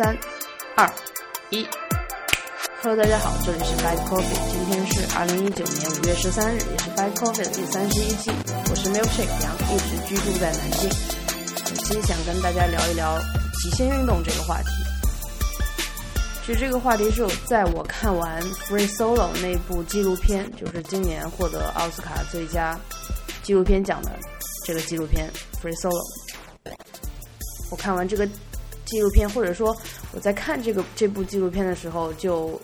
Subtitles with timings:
[0.00, 0.16] 三、
[0.76, 0.90] 二、
[1.50, 1.62] 一。
[2.80, 8.30] Hello，大家好，这里是 By Coffee，今天是二零一九年五月十三日，也是 By Coffee 的第三十一期。
[8.70, 10.88] 我是 Milkshake 杨，一直居住在南京。
[11.66, 13.18] 本期想跟大家聊一聊
[13.60, 14.68] 极限运动这个话题。
[16.46, 22.80] 其实这个话题是在我看完 Free Solo 那部纪录片，就是今年获得奥斯卡最佳
[23.42, 24.12] 纪录片奖的
[24.64, 25.30] 这个纪录片
[25.62, 26.02] Free Solo。
[27.70, 28.26] 我看完这个
[28.90, 29.74] 纪录片，或者说
[30.12, 32.60] 我在看这个这部纪录片的时候，就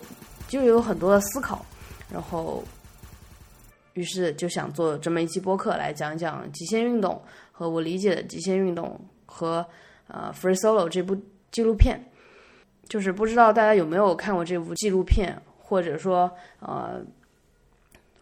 [0.47, 1.65] 就有很多的思考，
[2.11, 2.63] 然后
[3.93, 7.19] 于是就想做这么一期播客来讲讲极限运动
[7.51, 9.65] 和我理解的极限运动和
[10.07, 11.17] 呃 Free Solo 这部
[11.49, 11.99] 纪录片。
[12.89, 17.01] 就是不知道大家有没有看过这部纪录片，或者说呃，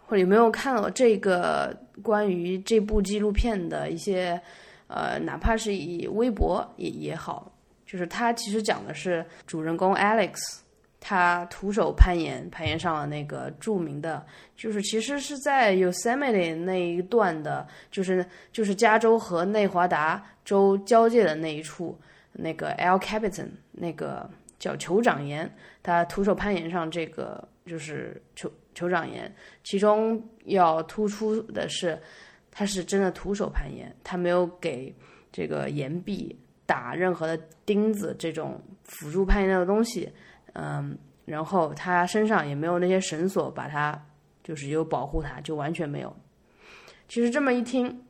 [0.07, 4.41] 或者有没有看过这个关于这部纪录片的一些
[4.87, 7.51] 呃，哪怕是以微博也也好，
[7.85, 10.33] 就是他其实讲的是主人公 Alex，
[10.99, 21.97] 他徒手攀岩，攀岩上了那个著名的，就是其实是在 Yosemite 那一段的，就是就是加州和内华达州交界的那一处，
[22.31, 24.29] 那个 El Capitan 那个。
[24.57, 29.31] 叫酋长岩，他徒手攀岩上这个就是酋酋长岩，
[29.65, 32.01] 其中要突出的是，
[32.49, 34.95] 他是真的徒手攀岩，他没有给
[35.29, 40.11] 这个岩壁打任何的钉子这种辅助攀岩的东西，
[40.53, 43.99] 嗯，然后他身上也没有那些绳索把他
[44.43, 46.15] 就是有保护他，就完全没有。
[47.07, 48.03] 其实这么一听，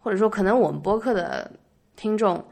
[0.00, 1.50] 或者说可能我们播客的
[1.96, 2.44] 听众。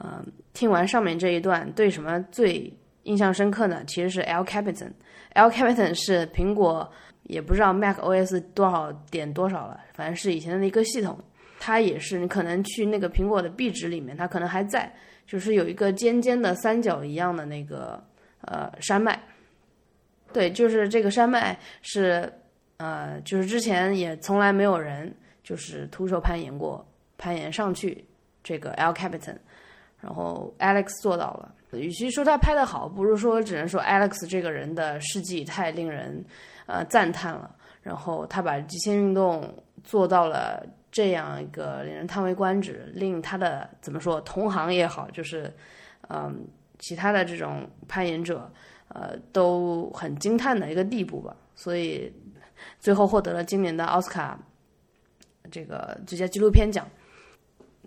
[0.00, 3.84] 嗯，听完上面这一段，对什么最印象深刻呢？
[3.86, 4.90] 其实是 L Capitan。
[5.34, 6.90] L Capitan 是苹果，
[7.22, 11.16] 也不知道 Mac OS 多少点多少了，反正是以前的一个系统。
[11.58, 14.92] 它也是你可能去那个苹果的壁纸里面，它可能还在，
[15.26, 18.02] 就是有一个尖尖的三角一样的那个
[18.42, 19.18] 呃山脉。
[20.32, 22.32] 对，就是这个山脉是
[22.78, 26.86] 呃，就是之前也从来没有人就是徒手攀岩过，
[27.16, 28.04] 攀岩上去
[28.42, 29.36] 这个 El Capitan。
[30.00, 31.54] 然后 Alex 做到了。
[31.72, 36.22] 与其说他拍的好，不如说只能说 Alex 这个人的事迹太令人
[36.66, 37.56] 呃赞叹了。
[37.82, 39.52] 然后他把极限运动
[39.82, 45.52] 做到了这样一个令人叹为观止，令他的怎么说同行也好，就是
[46.08, 46.46] 嗯
[46.78, 48.48] 其他的这种攀岩者
[48.86, 51.34] 呃都很惊叹的一个地步吧。
[51.56, 52.12] 所以
[52.78, 54.38] 最后获得了今年的奥斯卡
[55.50, 56.86] 这个最佳纪录片奖。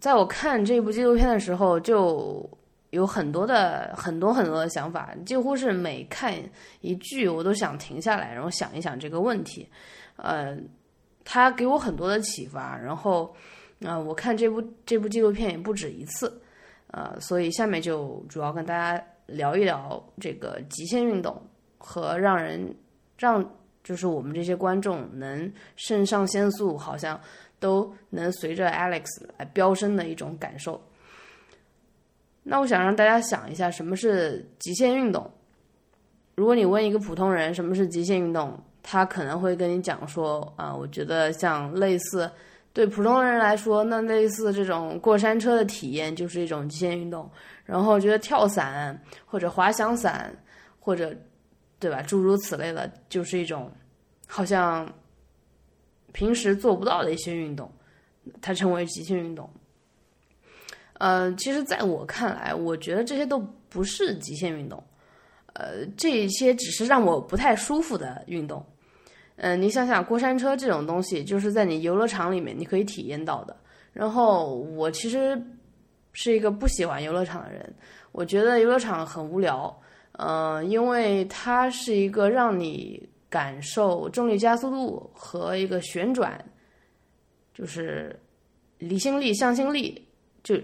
[0.02, 2.46] 在我看这部纪录片的时候，就
[2.90, 6.34] 有很多的很多很多的想法，几乎是每看
[6.82, 9.66] 一句，我都想停下来，然后想一想这个问题。
[10.18, 10.58] 呃，
[11.30, 12.78] 他给我很多的启发。
[12.78, 13.36] 然后，
[13.86, 16.42] 啊，我看这部这部纪录片也不止一次。
[16.92, 21.40] 呃，所以下面就主要跟大家聊一聊这个极限运动
[21.78, 22.74] 和让人
[23.18, 23.44] 让
[23.84, 27.20] 就是我们这些观众能肾上腺素好像。
[27.60, 29.04] 都能随着 Alex
[29.36, 30.80] 来飙升的一种感受。
[32.44, 35.28] 那我想让大家想一下，什么是极限运动？
[36.36, 42.32] 如果你问一个普通人什么是极限运动，他可能会跟你讲说：啊，我觉得像类似
[42.72, 47.30] 对普通人来说，那类似这种过山车的体验就是一种极限运动。
[47.66, 50.34] 然后觉得跳伞或者滑翔伞
[50.80, 51.14] 或者
[51.80, 53.70] 对吧，诸如此类的，就是一种
[54.26, 54.88] 好像。
[56.14, 57.72] 平时做不到的一些运动，
[58.42, 59.48] 它称为极限运动。
[60.94, 63.38] 呃，其实在我看来，我觉得这些都
[63.70, 64.82] 不是极限运动，
[65.54, 68.66] 呃，这些只是让我不太舒服的运动。
[69.38, 73.56] 嗯，你想想过山车这种东西，就是在你游乐场里面你可以体验到的。
[73.94, 75.42] 然后我其实
[76.14, 77.74] 是一个不喜欢游乐场的人，
[78.12, 79.76] 我觉得游乐场很无聊，
[80.14, 83.10] 嗯，因为它是一个让你。
[83.30, 86.42] 感受重力加速度和一个旋转，
[87.54, 88.18] 就是
[88.78, 90.02] 离心力、向心力，
[90.44, 90.56] 就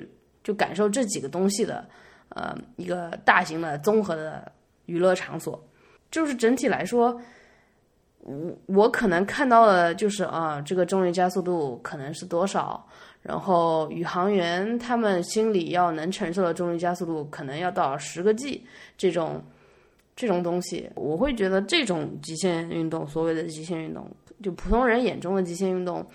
[0.45, 1.85] 就感受这几个东西的，
[2.29, 4.49] 呃，一个大型的综合的
[4.85, 5.61] 娱乐场所。
[6.09, 7.21] 就是整体来说，
[8.23, 12.85] 我我可能看到的就是啊，这个重力加速度可能是多少，
[13.21, 18.65] 然后宇航员他们心里要能承受的重力加速度可能要到十个 G
[18.97, 19.41] 这种。
[20.15, 24.07] 这种东西，我会觉得这种极限运动，所谓的极限运动，
[24.43, 26.05] 就普通人眼中的极限运动，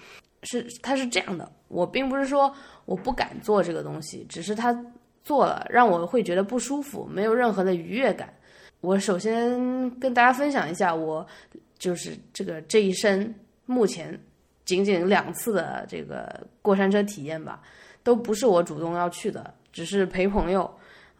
[0.44, 1.50] 是它是这样的。
[1.66, 4.72] 我并不是说我不敢做这个东西，只是他
[5.25, 8.32] 做了让我会觉得不舒服，没有任何的愉悦感。
[8.82, 11.26] 我首先跟大家分享一下，我
[11.79, 13.35] 就是这个这一生
[13.67, 14.19] 目前
[14.65, 17.63] 仅仅两次的这个过山车体验吧，
[18.03, 20.71] 都不是我主动要去的，只是陪朋友。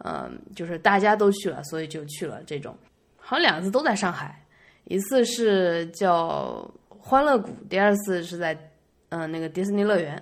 [0.01, 2.73] 嗯，就是大家都去了，所以就去了这种。
[3.17, 4.45] 好像两次都在上海，
[4.85, 8.57] 一次是叫欢乐谷，第二次是在
[9.09, 10.21] 嗯那个迪士尼乐园。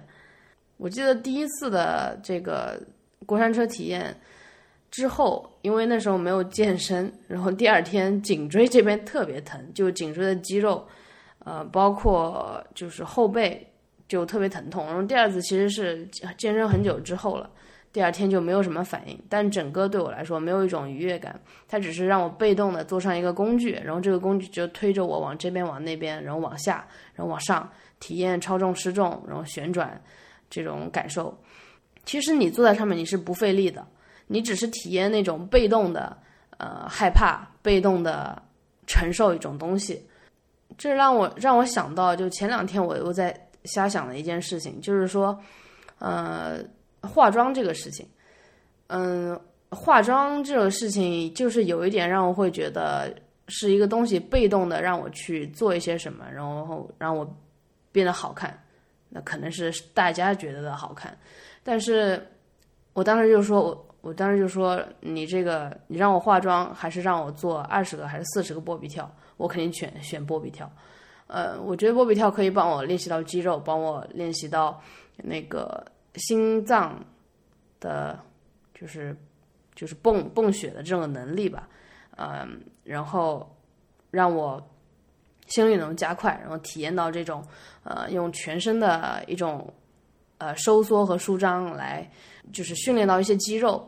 [0.77, 2.81] 我记得第一次的这个
[3.23, 4.19] 过山车体验
[4.89, 10.85] 之后，因为那时候没有健身，然后第二天颈椎这边特别疼，就颈椎的肌肉，
[11.39, 13.65] 呃，包括就是后背
[14.07, 14.85] 就特别疼痛。
[14.87, 16.07] 然后第二次其实是
[16.37, 17.49] 健身很久之后了，
[17.91, 27.69] 第二天就没有什么反应，但整个对我来说没有一种愉悦感，它只是让我被动的坐上一个工具，然后这个工具就推着我往这边往那边，然后往下，然后往上，
[27.99, 30.01] 体验超重失重，然后旋转。
[30.49, 31.37] 这种感受，
[32.05, 33.85] 其实你坐在上面你是不费力的，
[34.27, 36.15] 你只是体验那种被动的
[36.57, 38.41] 呃害怕、被动的
[38.85, 40.05] 承受一种东西。
[40.77, 45.37] 这让我让我想到，就前两天我又在瞎想的一件事情，就是说，
[45.97, 46.59] 呃，
[47.01, 48.07] 化妆这个事情，
[48.87, 49.39] 嗯，
[49.69, 53.11] 化妆这个事情就是有一点让我会觉得
[53.47, 57.27] 是一个东西被动的让我去做一些什么，然后让我
[57.91, 58.61] 变得好看。
[59.09, 61.17] 那可能是大家觉得的好看，
[61.63, 62.21] 但是
[62.91, 70.71] 我当时就说，我我当时就说，你这个你让我化妆，还是让我做二十个还是四十个波比跳，我肯定选选波比跳。
[71.27, 74.81] 呃，我觉得波比跳可以帮我练习到肌肉，帮我练习到
[75.17, 75.85] 那个
[76.15, 77.03] 心脏
[77.79, 78.19] 的，
[78.73, 79.15] 就是
[79.75, 81.67] 就是泵泵血的这种能力吧。
[82.17, 83.55] 嗯，然后
[84.11, 84.61] 让我。
[85.49, 87.41] 心率能加快，然后体验到这种，
[87.83, 89.73] 呃，用全身的一种，
[90.37, 92.09] 呃，收缩和舒张来，
[92.53, 93.87] 就是训练到一些肌肉，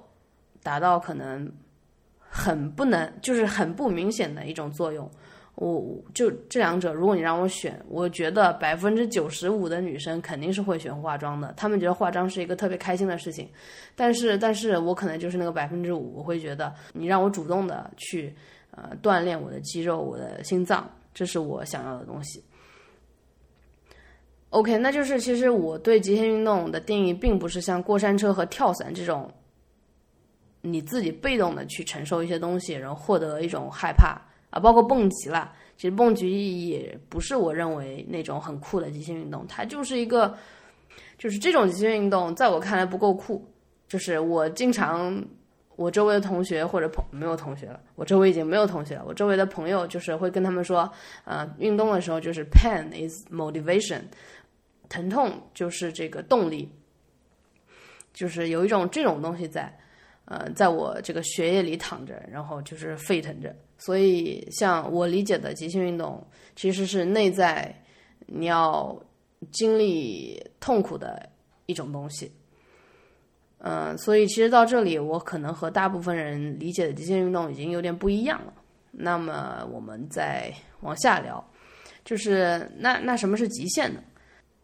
[0.64, 1.52] 达到可能
[2.20, 5.10] 很不能，就是很不明显的一种作用。
[5.56, 13.50] 我就这两者，如果你让我选，我觉得百分之九十五的女生肯定是会选化妆的，她们觉得化妆是一个特别开心的事情。
[13.94, 18.34] 但是，但是我可能就是那个百分之五，我会觉得你让我主动的去，
[18.72, 20.90] 呃，锻炼我的肌肉，我的心脏。
[21.14, 22.42] 这是我想要的东西。
[24.50, 29.32] OK，那就是其实我对极限运动的定义，并不是像过山车和跳伞这种，
[30.62, 34.20] 你自己被动的去承受一些东西，然后获得一种害怕
[34.50, 35.54] 啊，包括蹦极啦。
[35.78, 40.36] 其实蹦极也不是我认为那种很酷的极限运动，它就是一个，
[41.18, 43.46] 就是这种极限运动，在我看来不够酷。
[43.88, 45.24] 就是我经常。
[45.76, 49.06] 我周围的同学或者朋没有同学了，我周围已经没有同学了。
[49.08, 50.92] 我周围的朋友就是会跟他们说，
[51.24, 54.02] 呃，运动的时候就是 pain is motivation，
[54.90, 56.68] 疼痛就是这个动力，
[58.14, 59.74] 就是有一种这种东西在，
[60.26, 63.56] 呃，在我这个血液里躺着，然后就是沸腾着。
[63.78, 66.26] 所以，像我理解的极限运动，
[66.56, 67.74] 其实是内在
[68.26, 69.02] 你要
[69.52, 71.30] 经历痛苦的
[71.66, 72.30] 一种东西。
[73.60, 78.54] 嗯，所以其实到这里，我可能和大部分人理解的极限运动已经有点不一样了。
[78.92, 81.46] 那么我们再往下聊，
[82.04, 84.02] 就是那那什么是极限呢？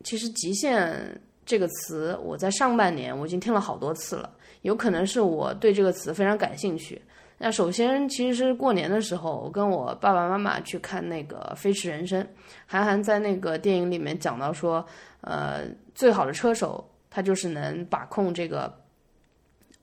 [0.06, 4.31] 其实“极限”这个词，我在上半年我已经听了好多次了。
[4.62, 7.02] 有可能是我对这个词非常感兴趣。
[7.38, 12.24] 那首先，其实是过年的时候，我跟我爸爸妈妈去看那个《飞驰人生》，
[12.66, 14.86] 韩寒在那个电影里面讲到说，
[15.19, 18.74] 呃，最好的车手他就是能把控这个。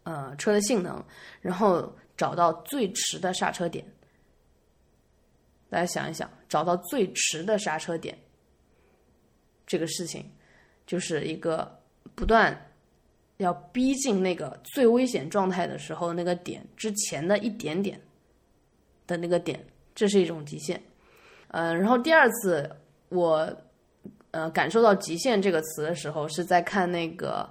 [0.04, 1.00] 呃，车的性能，
[1.40, 3.86] 然后找到最迟的刹车点。
[5.70, 8.18] 大家想一想，找到最迟的刹车点，
[9.66, 10.24] 这个事情
[10.86, 11.80] 就是一个
[12.14, 12.56] 不断
[13.38, 18.00] 要逼近那个最危险状态的时候那个点之前的一点点
[19.06, 19.64] 的那个点，
[19.94, 20.82] 这是一种极限。
[21.48, 22.70] 呃，然后第二次
[23.08, 23.54] 我
[24.30, 27.48] 呃感受到极限这个词的时候，是在看那个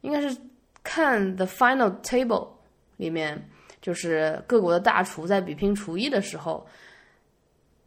[0.00, 0.36] 应该是。
[0.82, 2.48] 看 The Final Table
[2.96, 3.50] 里面，
[3.82, 6.66] 就是各国的大厨在比拼厨艺的时候，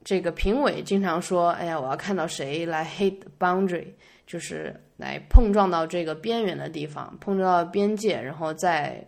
[0.04, 3.88] 这个评委经常说：“哎呀，我要看到谁来 hit boundary，
[4.28, 9.02] 就是来碰撞到这个边缘的地方，碰撞到边界，然后再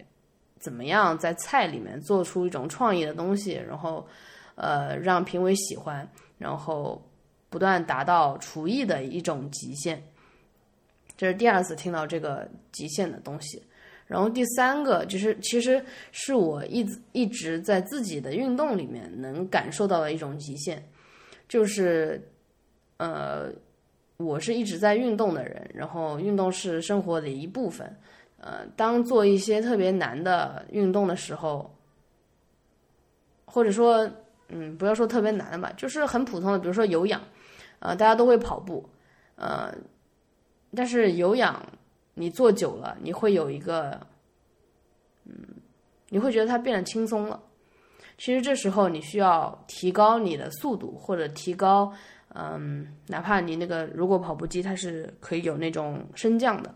[0.58, 4.08] 怎么样在菜里面做出一种创意的东西，然后
[4.56, 7.06] 呃让评委喜欢，然后
[7.50, 10.02] 不断达到厨艺的一种极限。”
[11.18, 13.62] 这是第二次听到这个极限的东西。
[14.08, 20.80] 然后第三个就是，其实是我一直一直在自己的运动里面能感受到的一种极限，
[21.48, 22.22] 就是，
[22.98, 23.52] 呃，
[24.18, 27.98] 我是一直在运动的人，然后运动是生活的一部分，
[28.40, 31.76] 呃，当做一些特别难的运动的时候，
[33.46, 34.08] 或者说，
[34.50, 37.20] 嗯，不要说特别难的吧，就是很普通的，比如说有氧，
[37.80, 38.88] 呃，大家都会跑步，
[39.36, 39.74] 呃，
[40.76, 41.60] 但是有氧。
[42.16, 44.00] 你做久了，你会有一个，
[45.26, 45.34] 嗯，
[46.10, 47.40] 你会觉得它变得轻松了。
[48.18, 51.92] 其实这时候你需要提高你的速度，或者提高，
[52.34, 56.74] 嗯，哪怕你那个如果跑步机它是可以有那种升降的，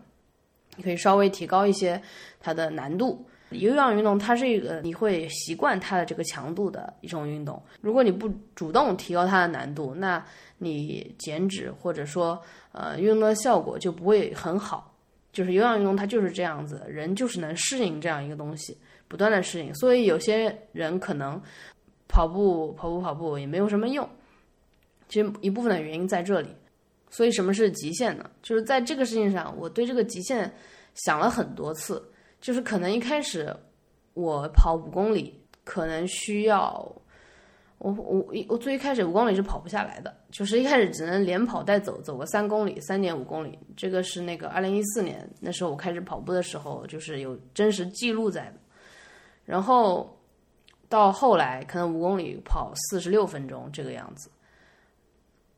[0.76, 2.00] 你可以稍微提高一些
[2.38, 3.26] 它的难度。
[3.52, 7.60] 有氧运动它是一个你会习惯它的这个强度的一种运动。
[7.80, 10.24] 如果你不主动提高它的难度，那
[10.58, 12.40] 你减脂或者说
[12.72, 14.89] 呃运动的效果就不会很好。
[15.32, 18.76] 就是有氧运动它就是这样子，人就是能适应这样一个东西。
[19.08, 21.40] 不断的适应，所以有些人可能
[22.06, 24.08] 跑步跑步跑步也没有什么用。
[25.08, 26.48] 其实一部分的原因在这里。
[27.12, 28.30] 所以什么是极限呢？
[28.40, 30.48] 就是在这个事情上，我对这个极限
[30.94, 32.00] 想了很多次。
[32.40, 33.52] 就是可能一开始
[34.14, 35.34] 我跑五公里，
[35.64, 37.02] 可能需要
[37.80, 43.58] 我我一我最一开始五公里是跑不下来的，就是一开始只能连跑带走，走个三公里，三点五公里。
[43.74, 48.54] 这个是那个二零一四年那时候我开始跑步的时候，就是有真实记录在的。
[49.46, 50.14] 然后
[50.90, 54.30] 到后来，可能五公里跑四十六分钟这个样子，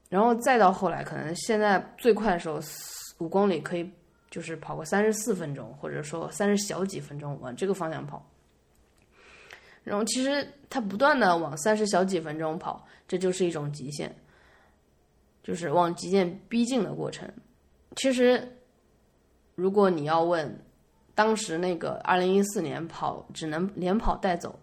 [0.08, 2.60] 然后再到后来，可能现在最快的时候
[3.18, 3.90] 五公里可以
[4.30, 8.24] 就是跑个三十四分钟，或者说三十小几分钟往这个方向跑。
[9.82, 14.14] 然后其实他不断的往三十小几分钟跑，这就是一种极限，
[15.42, 17.30] 就是往极限逼近的过程。
[17.96, 18.56] 其实
[19.54, 20.58] 如果你要问。
[21.14, 24.58] 当时那个二零一四年跑只能连跑带走，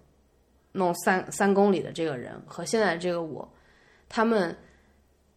[0.71, 3.47] 弄三三公里的这个人和现在这个我，
[4.09, 4.53] 他们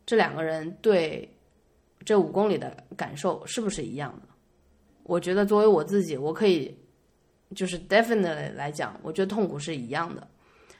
[0.06, 1.30] 这两个人对
[2.02, 4.28] 这五公里的感受是不是一样的？
[5.02, 6.74] 我觉得作为我自己，我可以
[7.54, 10.26] 就是 definitely 来讲，我觉得痛苦是一样的。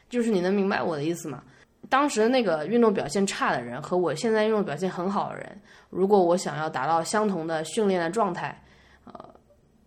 [0.09, 1.43] 就是你能明白我的意思吗？
[1.89, 5.61] 当时那个运动表现差的人和我现在运动表现很好的人，
[5.91, 8.63] 如果我想要达到相同的训练的状态。
[9.05, 9.13] 呃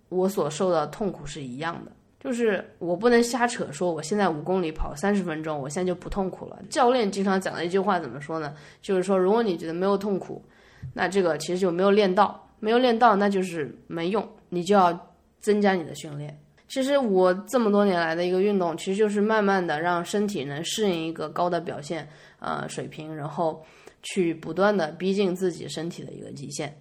[0.10, 6.58] 我所受的痛苦是一样的，就是我不能瞎扯，说我现在五公里跑三十分钟，我现在就不痛苦了。
[6.70, 8.54] 教练经常讲的一句话怎么说呢？
[8.84, 10.46] 就是说，如果你觉得没有痛苦，
[10.94, 14.98] 那这个其实就没有练到，没有练到，那就是没用，你就要
[15.40, 16.40] 增加你的训练。
[16.68, 22.08] 其实我这么多年来的一个运动，其实就是慢慢的让身体能适应一个高的表现
[22.40, 23.64] 呃水平，然后
[24.02, 26.76] 去不断的逼近自己身体的一个极限。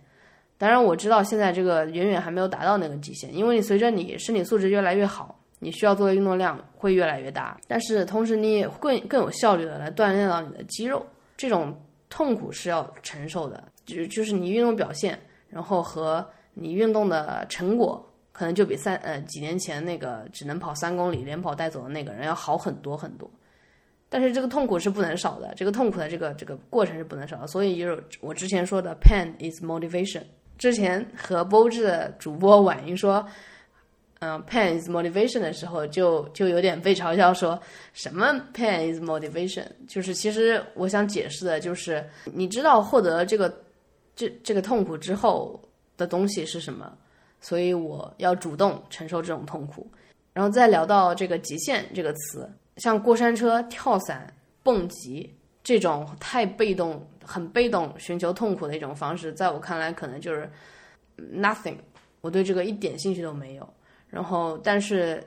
[0.56, 7.58] 当然我知道现在这个远远还没有达到那个极限，因为你随着你身体素质越来越好，你需要做的运动量会越来越大。
[7.66, 11.04] 但是同时你也更更有效率的来锻炼到你的肌肉，
[11.36, 11.76] 这种
[12.08, 16.24] 痛苦是要承受的，就就是你运动表现，然后和
[16.54, 23.30] 你运动的成果，可能就比三呃几年前那个只能跑三公里连跑带走的那个人要好很多很多。
[24.10, 27.46] 但是这个痛苦是不能少的，这个痛苦的这个这个过程是不能少的。
[27.46, 30.22] 所以就是我之前说的，pain is motivation。
[30.58, 33.26] 之前和波智的主播婉莹说，
[34.20, 37.60] 嗯，pain is motivation 的时候，就就有点被嘲笑，说
[37.92, 43.52] 什么 pain is motivation，就是其实我想解释的就是，你知道获得这个
[44.14, 45.60] 这这个痛苦之后
[45.96, 46.96] 的东西是什么，
[47.44, 49.88] 所以我要主动承受这种痛苦。
[50.32, 54.26] 然后再聊到这个极限这个词，像过山车、跳伞、
[54.64, 55.32] 蹦极
[55.62, 57.00] 这种太被动。
[57.26, 60.46] 很被动，寻求痛苦的一种方式，在我看来，可能就是
[61.34, 61.76] nothing。
[62.20, 63.66] 我对这个一点兴趣都没有。
[64.10, 65.24] 然后，但是，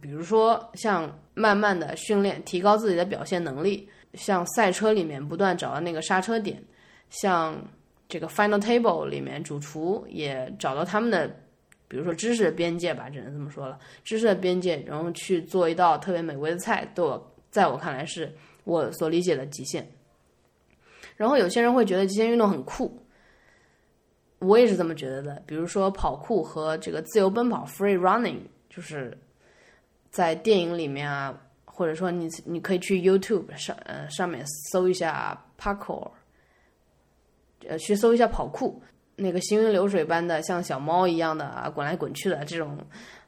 [0.00, 6.60] 比如说像慢慢的训练，提高自己的表现能力，像赛车里面不断找到那个刹车点，
[7.08, 7.56] 像
[8.10, 11.28] 这个 final table 里面主厨也找到他们的，
[11.86, 18.30] 比如说知识的边界吧，只能这么说了，知识的边界，然后去做一道特别美味的菜，对我，在我看来是
[18.64, 19.88] 我所理解的极限。
[21.16, 23.00] 然后有些人会觉得极限运动很酷，
[24.40, 25.42] 我也是这么觉得的。
[25.46, 29.16] 比如说跑酷和这个自由奔跑 （free running），就是
[30.10, 36.10] 在电影里面啊，或者说你你可以去 YouTube 上呃上面搜一下 parkour，
[37.68, 38.82] 呃去搜一下跑酷，
[39.16, 42.78] 那个行云流水般的像小猫一样的啊滚来滚去的这种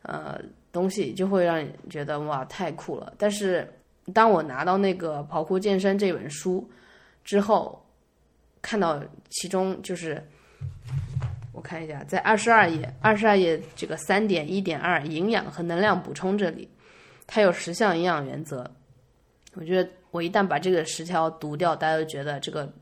[0.02, 0.40] 呃
[0.72, 3.12] 东西，就会让你觉得哇太酷了。
[3.18, 3.70] 但是
[4.12, 6.68] 当我拿到那个《跑酷健身》这本书
[7.24, 7.84] 之后，
[8.60, 10.22] 看到其中就是，
[11.52, 16.68] 我看一下，在二十二页，二十二页这个三点一点二营养和能量补充这里，
[17.26, 18.68] 它有十项营养原则。
[19.54, 22.72] 我觉得我一旦把这个十条读掉，大家都觉得这个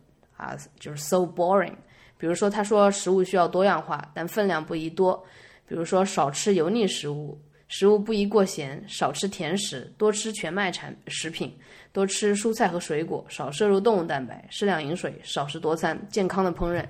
[0.40, 1.74] 啊就是 so boring。
[2.16, 5.24] 比如说，他说食物需要多样化，但分量不宜多。
[5.66, 7.40] 比如说，少吃油腻食物。
[7.68, 11.56] 食物不宜过咸，少吃甜食，多吃全麦产食品，
[11.92, 16.84] 多吃蔬菜和水果，少摄入动物蛋白，适量饮水，少食多餐，健康的烹饪。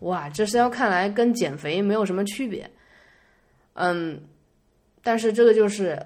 [0.00, 2.70] 哇，这是要看来跟减肥没有什么区别。
[3.72, 4.22] 嗯，
[5.02, 5.98] 但是这个就是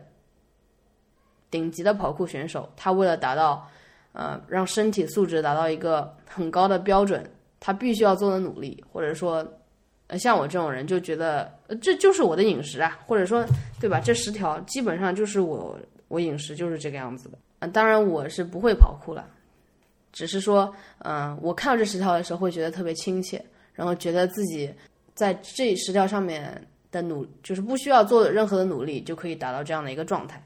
[1.51, 3.69] 顶级的跑酷选手，他为了达到
[4.13, 7.29] 呃让身体素质达到一个很高的标准，
[7.61, 9.47] 他必须要做的努力，或者说，
[10.07, 13.45] 呃像我这种人就觉得这就是我的饮食啊，或者说
[13.81, 14.01] 对吧？
[14.01, 15.79] 这十条基本上就是我
[16.09, 17.39] 我饮食就是这个样子的。
[17.61, 19.25] 嗯、当然我是不会跑酷了，
[20.13, 23.43] 只是说嗯、我看到这十条的时候会觉得特别亲切，
[23.73, 24.73] 然后觉得自己
[25.15, 30.43] 在这十条上面的努，就是不需要做任何的努力就可以达到这样的一个状态。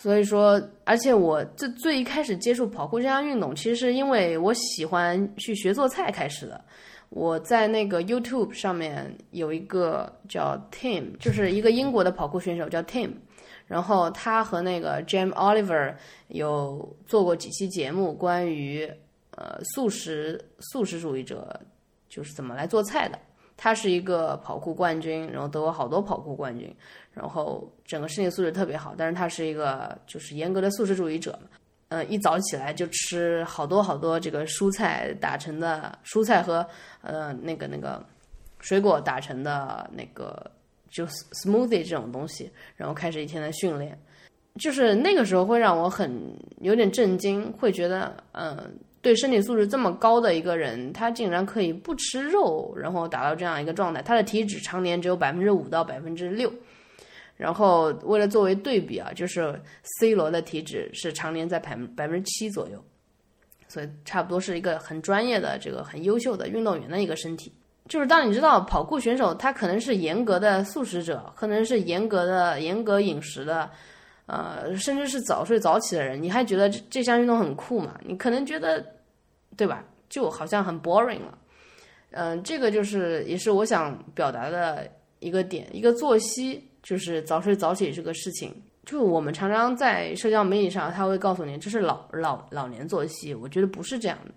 [0.00, 6.64] 所以说，而且我最最一开始接触跑酷这项运动，其实是因为我喜欢去学做菜开始的。
[7.08, 13.10] 我在那个 YouTube 上面有一个叫 Tim，就是一个英国的跑酷选手叫 Tim，
[13.66, 15.92] 然后他和那个 Jam Oliver
[16.28, 18.88] 有做过几期节目，关于
[19.32, 21.60] 呃素食素食主义者
[22.08, 23.18] 就是怎么来做菜的。
[23.58, 26.74] 他是一个跑酷冠军，然后得过好多跑酷冠军，
[27.12, 31.48] 然后整个身体素质特别好，但是他是一个就是严格的素食主义者嘛。
[31.88, 36.64] 呃，一早起来就吃好多好多这个蔬菜打成的蔬菜和
[37.00, 38.04] 呃那个那个
[38.60, 40.50] 水果打成的那个
[40.90, 43.98] 就 smoothie 这种东西，然后开始一天的训练。
[44.60, 46.12] 就是那个时候会让我很
[46.60, 48.70] 有点震惊，会觉得嗯、
[49.08, 54.02] 对身体素质这么高的一个人，他竟然可以不吃肉，然后达到这样一个状态。
[54.02, 56.52] 他的体脂常年只有百分之五到百分之六，
[57.38, 59.58] 然后为了作为对比啊，就是
[59.98, 62.84] C 罗的体脂是常年在百百分之七左右，
[63.66, 67.50] 所以差不多是一个很专业的、这个很优秀的运动员的一个身体。
[67.88, 73.70] 就是当你知道跑酷选手他可能是严格的素食者，可能是严格的严格饮食的。
[74.30, 77.98] 呃，甚至是早睡早起的人，你还觉得这这项运动很酷吗？
[78.04, 78.84] 你可能觉得，
[79.58, 79.84] 对吧？
[80.08, 81.38] 就好像很 boring 了。
[82.12, 88.54] 嗯、这个就是也是我想表达的一个点，一个作息就是早睡早起这个事情。
[88.86, 94.30] 就我们常常在社交媒体上，他会告诉你这是老老老年作息，我觉得不是这样的。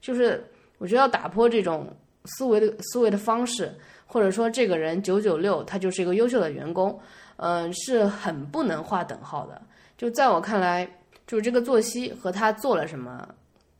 [0.00, 0.44] 就是
[0.78, 1.94] 我觉得要打破这种
[2.24, 3.72] 思维的思维的方式，
[4.06, 6.98] 或者说这个人九九六，他就是一个优秀的员工。
[7.36, 9.60] 嗯，是很不能划等号的。
[9.96, 10.88] 就在我看来，
[11.26, 13.28] 就是这个作息和他做了什么，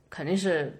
[0.09, 0.73] 肯定是，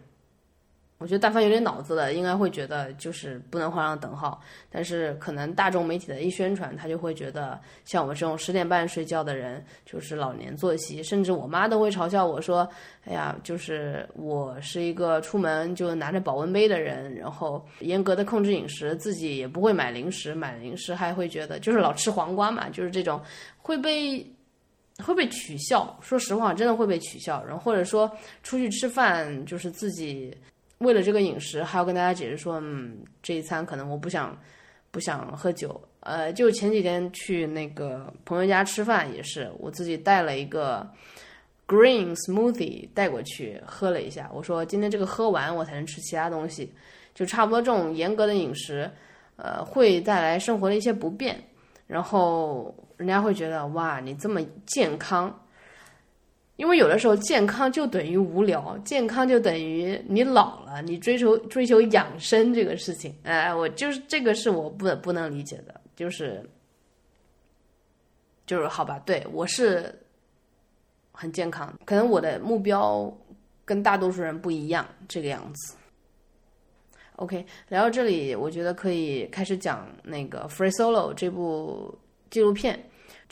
[1.04, 4.40] 我觉得但凡有点脑子的，应该会觉得就是不能画上等号。
[4.70, 12.66] 但是可能大众媒体的一宣传，他就会觉得像我这种十点半睡觉的人就是老年作息，甚至我妈都会嘲笑我说
[13.04, 23.22] ：“哎呀，就是我是一个出门就拿着保温杯的人，然后严格的控制饮食，自己也不会买零食，买零食还会觉得就是老吃黄瓜嘛，就是这种
[23.58, 24.26] 会被
[25.00, 26.00] 会被取笑。
[26.02, 27.44] 说实话，真的会被取笑。
[27.44, 28.10] 然后或者说
[28.42, 30.36] 出去吃饭，就是自己
[30.80, 34.38] 为了这个饮食，还要跟大家解释说，嗯，这一餐可能我不想
[34.92, 35.82] 不想喝酒。
[36.02, 40.88] 呃，就前几天去那个朋友家吃饭，也是我自己带了一个。
[41.66, 46.70] green smoothie 带过去喝了一下，我说今天这个喝完我才能吃其他东西，
[47.16, 48.92] 就差不多这种严格的饮食，
[49.38, 51.42] 呃，会带来生活的一些不便，
[51.88, 55.34] 然后人家会觉得哇，你这么健康，
[56.56, 66.44] 因为有的时候健康就等于无聊，健康就等于你老了，你追求追求养生这个事情，哎，我就是这个是我不不能理解的，就是
[68.46, 70.00] 就是好吧，对我是。
[71.16, 73.16] 很健康，可能我的目标
[73.64, 75.76] 跟大多数人不一样，这个样子。
[77.18, 81.96] OK，聊到这里，我觉得可以开始讲那个《Free Solo》这部
[82.32, 82.84] 纪录片。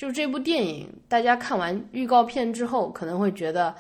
[0.02, 3.76] 就这部电影，大家看完预告片之后，可能会觉得，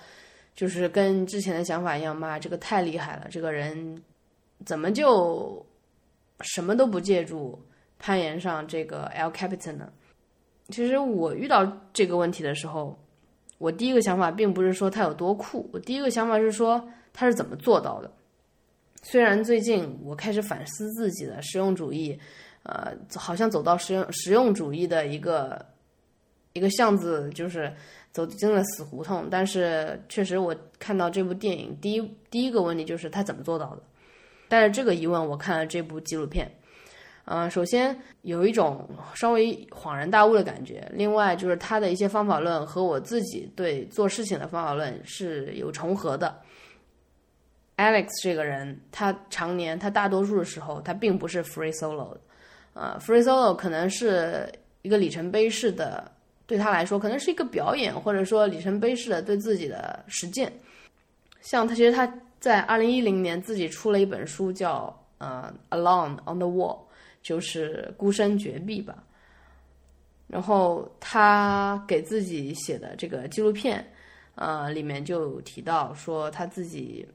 [0.53, 3.99] 就是跟之前的想法一样，妈，这个太厉害了，这个人
[4.63, 5.65] 怎么就
[6.41, 7.59] 什么都不借助
[7.97, 9.91] 攀岩上这个 L Capitan 呢？
[10.69, 12.95] 其实我遇到这个问题的时候。
[13.57, 18.11] 我第一个想法并不是说他有多酷，我第一个想法是说他是怎么做到的。
[19.03, 22.19] 虽然最近我开始反思自己的实用主义，
[22.63, 25.63] 呃，好像走到实用实用主义的一个
[26.53, 27.73] 一个巷子，就是
[28.11, 29.27] 走进了死胡同。
[29.29, 33.81] 但是确实，我看到这部电影，第一第一个问题就是他怎么做到的。
[34.47, 36.51] 带着这个疑问，我看了这部纪录片。
[37.25, 46.35] 嗯、首先有一种稍微恍然大悟的感觉，另外就是他的一些方法论和我自己对做事情的方法论是有重合的。
[47.77, 52.19] Alex 这个人，他常年他大多数的时候他并不是 free solo 的，
[52.73, 56.11] 呃，free solo 可能是一个里程碑式的，
[56.45, 60.51] 对他来说可能是一个表演，或者说里程碑式的对自己的实践。
[61.41, 66.77] 像他其实他在二零一零年自己出了一本书叫呃《Alone on the Wall》。
[67.23, 69.03] 就是孤身绝壁吧。
[70.25, 73.93] 然后他给自己写的这个纪录片，
[74.33, 77.07] 呃，里面就提到说他自己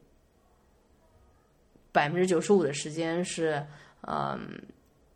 [1.90, 3.60] 百分之九十五的时间是
[4.02, 4.62] 嗯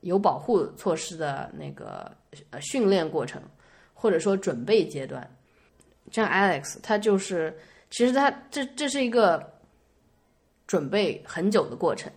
[0.00, 2.10] 有保护措施的那个
[2.50, 3.40] 呃训练过程，
[4.00, 5.28] 或者说准备阶段。
[6.10, 7.54] 像 Alex，他就是
[7.90, 9.52] 其实他这这是一个
[10.66, 12.10] 准备很久的过程，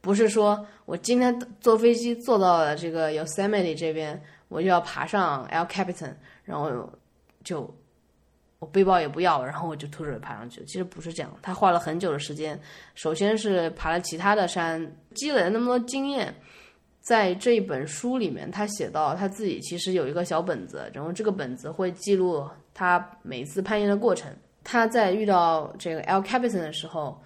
[0.00, 4.20] 不是说我今天坐飞机坐到了这个 Yosemite 这边。
[4.48, 6.12] 我就要爬上 El Capitan，
[6.42, 6.92] 然后
[7.44, 7.72] 就
[8.58, 10.64] 我背包也不要，然后我就徒手爬上去。
[10.64, 12.60] 其实不是这样，他花了很久的时间。
[12.96, 16.34] 首先是爬了其他的山，积累了那么多经验。
[17.00, 24.30] 在这一本书里面，他写到他自己其实有一个小本子，然后这个本子会记录他每次攀岩的过程。
[24.62, 27.18] 他在遇到这个 El Capitan 的时候，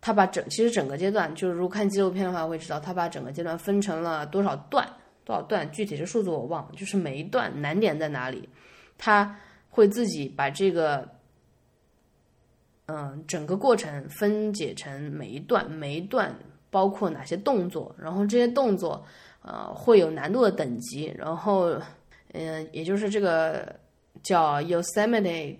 [0.00, 4.86] 他把整其实整个阶段，就是如果看纪录片的话会知道，他把整个阶段分成了多少段。
[5.24, 5.70] 多少段？
[5.70, 6.72] 具体的数字我忘了。
[6.76, 8.48] 就是每一段难点在哪里，
[8.98, 9.36] 他
[9.68, 11.08] 会自己把这个，
[12.86, 16.34] 嗯，整个过程分解成每一段，每一段
[16.70, 19.04] 包括哪些动作，然后这些动作，
[19.42, 21.70] 呃，会有难度的等级，然后，
[22.32, 23.74] 嗯，也就是这个
[24.22, 25.56] 叫 Yosemite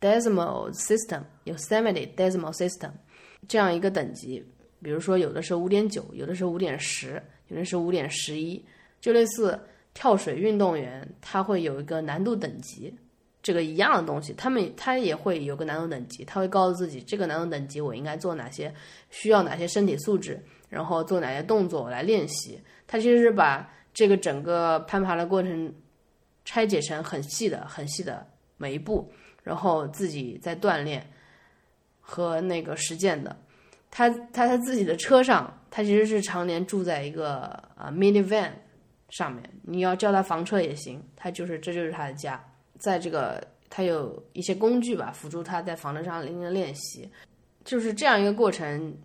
[0.00, 2.90] Decimal System，Yosemite Decimal System
[3.46, 4.44] 这样一个等级。
[4.80, 8.64] 比如说，有的是五点九，有的是五点十，有的是五点十一。
[9.00, 9.58] 就类似
[9.94, 12.92] 跳水运动员，他会有一个难度等级，
[13.48, 18.70] 这个一样的东西，他们他也会有个难度等级，他会告诉自己这个难度等级我应该做哪些，
[19.08, 22.60] 需要哪些身体素质，然后做哪些动作我来练习。
[22.86, 25.72] 他其实是把这个整个攀爬的过程
[26.44, 28.26] 拆解成很细的、很细的
[28.58, 29.10] 每一步，
[29.42, 31.02] 然后自己在锻炼
[32.02, 33.34] 和那个实践的。
[33.90, 38.50] 他他他自己的车上，他其实是常年住在一个啊 mini van。
[39.08, 42.38] 上面你要叫他房车也行，他就是这就是他的家，
[42.78, 47.10] 在这个他有一些工具吧，辅助他在房车上进行练习，
[47.64, 48.96] 就是这样一个过程，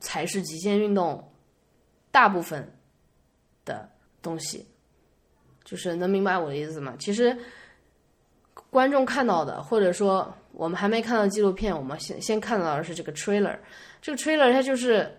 [0.00, 1.32] 才是极限运动
[2.10, 2.72] 大部分
[3.64, 3.90] 的
[4.22, 4.66] 东西，
[5.64, 6.94] 就是能明白我的意思吗？
[6.98, 7.36] 其实
[8.70, 13.58] 观众看到的，或者说我们还没看到纪录片，我们先先看到的是这个 trailer，
[14.00, 15.16] 这个 trailer 它就是。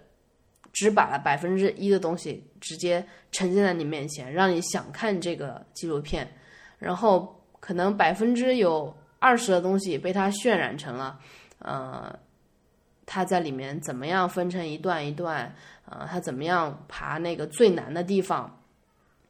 [0.74, 6.26] 只把了百分之一的东西直接呈现在你面前，让你想看这个纪录片，
[6.82, 11.18] 然后可能百分之有二十的东西被他渲染成了，
[11.60, 12.14] 呃，
[13.06, 18.62] 他在里面怎么样分成一段一段，呃，他怎么样爬那个最难的地方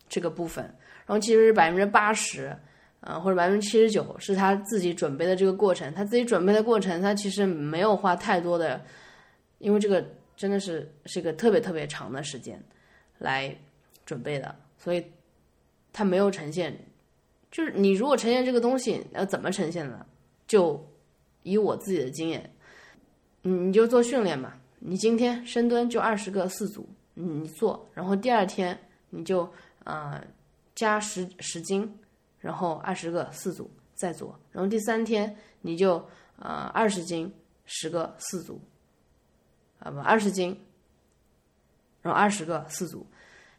[0.07, 0.63] 这个部分，
[1.05, 2.57] 然后其实百分之八十，
[3.01, 8.81] 呃，或者百分之七十九是他自己准备的这个过程，他自己准备的过程，他其实没有花太多的，
[9.59, 10.03] 因为这个。
[10.37, 12.59] 真的是是一个特别特别长的时间
[13.19, 13.55] 来
[14.07, 15.05] 准备的，所以
[15.93, 16.75] 他没有呈现。
[17.51, 20.05] 就是你如果呈现这个东西，要怎么呈现呢？
[20.47, 20.83] 就
[21.43, 22.51] 以我自己的经验，
[23.41, 24.53] 你你就做训练嘛。
[24.79, 29.47] 你今天深蹲就二十个四组，你做，然后第二天你就
[29.83, 30.23] 呃
[30.73, 31.99] 加十十斤，
[32.39, 36.03] 然后二十个四组再做，然后第三天你就
[36.39, 37.31] 呃二十斤
[37.65, 38.59] 十个四组。
[39.79, 40.55] 啊不，二十斤，
[42.03, 43.03] 然后二十个四组，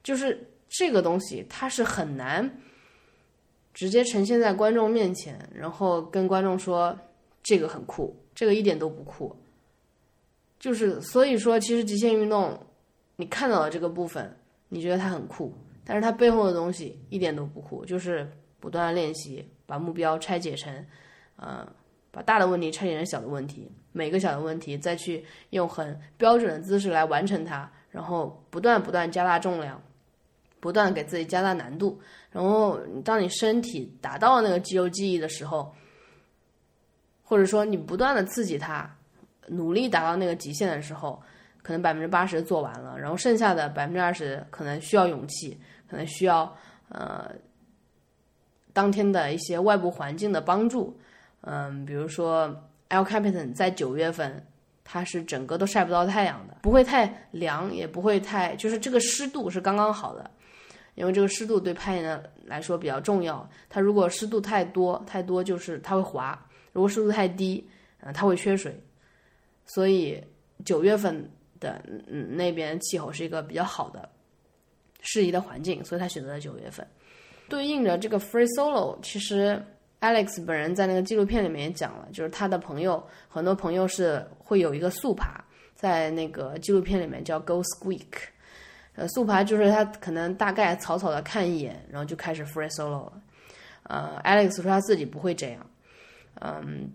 [0.04, 2.48] 就是这个东西，它是很难
[3.74, 6.96] 直接呈现在观众面前，然后跟观众说
[7.42, 9.34] 这个很酷，这个一点都不酷。
[10.58, 12.58] 就是所以说，其实极限运动，
[13.16, 14.36] 你看到的这个部分，
[14.68, 15.52] 你觉得它很酷，
[15.84, 18.30] 但是它背后的东西一点都不酷，就是
[18.60, 20.86] 不断练习，把目标拆解成，
[21.36, 21.66] 嗯。
[22.14, 29.80] 把大的问题拆解成小的问题，每个小的问题再去用很标准的姿势来完成它，然后不断不断加大重量，
[30.62, 35.74] 不断给自己加大难度，然后当你身体达到那个肌肉记忆的时候，
[37.24, 38.88] 或者说你不断的刺激它，
[39.48, 41.20] 努力达到那个极限的时候，
[41.64, 45.58] 可能百分之八十做完了，然后剩下的百分之二十可能需要勇气，
[45.90, 46.56] 可能需要
[46.90, 47.28] 呃
[48.72, 50.96] 当天的一些外部环境的帮助。
[51.40, 52.46] 嗯，比如说
[52.88, 54.46] El Capitan 在九月份，
[54.84, 60.30] 它是整个都晒不到太阳的，不会太凉，也不会太，就是这个湿度是刚刚好的，
[60.94, 63.48] 因为这个湿度对攀岩的来说比较重要。
[63.68, 66.38] 它如果湿度太多，太多就是它会滑；
[66.72, 67.66] 如果湿度太低，
[68.00, 68.74] 嗯，它会缺水。
[69.66, 70.22] 所以
[70.64, 74.08] 九月份的嗯那边气候是一个比较好的、
[75.00, 76.86] 适宜的环境，所以他选择了九月份。
[77.48, 79.62] 对应着这个 Free Solo，其实。
[80.02, 85.40] Alex 本人在那个纪录片里面也讲了，就是他的朋友，很多朋友是会有一个速爬，
[85.76, 88.08] 在那个纪录片里面叫 Go Squeak，
[88.94, 93.12] 呃，速爬就是他可能大概草草的看一眼，然后就开始 free solo 了。
[93.84, 95.66] 呃，Alex 说他自己不会这样。
[96.42, 96.90] 嗯，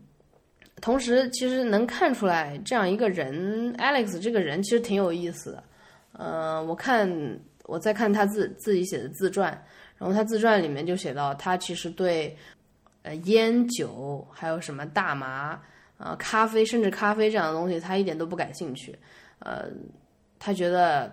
[0.79, 5.63] 同时其实能看出来这样一个人，Alex 这个人其实挺有意思的。
[6.13, 7.11] 嗯，我看
[7.63, 9.51] 我在看他自自己写的自传，
[9.97, 12.37] 然后他自传里面就写到他其实对
[13.01, 15.59] 呃烟酒还有什么大麻
[15.97, 18.95] 啊咖啡甚至咖啡这样的东西他一点都不感兴趣。
[19.39, 19.65] 呃，
[20.37, 21.11] 他觉得。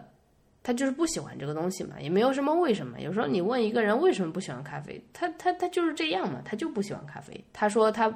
[0.65, 2.99] 他就是不喜欢这个东西嘛，也没有什么为什么。
[3.01, 7.45] 有时候你问一个人为什么不喜欢咖啡，他他他就是这样嘛，他就不喜欢咖啡。
[7.53, 8.11] 他说他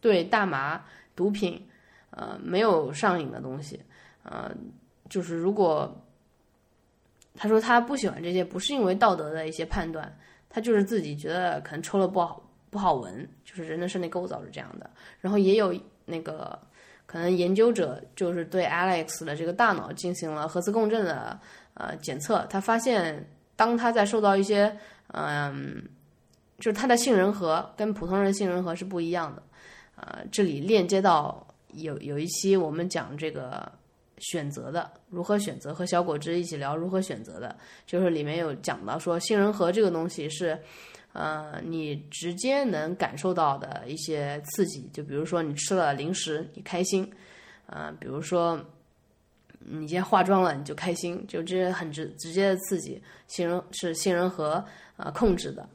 [0.00, 1.64] 对大麻、毒品，
[2.10, 3.80] 呃，没有上瘾的东西，
[4.24, 4.50] 呃，
[5.08, 5.96] 就是如果
[7.36, 10.12] 他说他不喜欢这些，不是因为道德的一些判断，
[10.50, 14.90] 他就是自己觉得可能抽了不好不好闻，就是人的身体构造是这样的。
[15.20, 15.72] 然后也有
[16.04, 16.58] 那个
[17.06, 21.38] 可能研究者就是对 Alex 的这个大脑进行了核磁共振的。
[21.78, 24.74] 呃，检测他发现，当他在受到一些，
[25.08, 25.82] 嗯，
[26.58, 29.42] 就是他的杏仁核跟普通人杏仁核是不一样的，
[29.96, 33.70] 呃，这里链接到有有一期我们讲这个
[34.16, 37.54] 选择的如何选择，和小果汁一起聊如何选择的，
[37.86, 40.58] 就是里面有讲到说杏仁核这个东西是，
[41.12, 47.12] 呃，你直接能感受到的一些刺激，就比如说你吃了零食你开心，
[47.66, 48.58] 呃，比如说。
[49.68, 54.64] 你先化妆了，你就开心，就这些很直直接的刺激，杏仁是杏仁核
[54.96, 55.68] 啊控制的，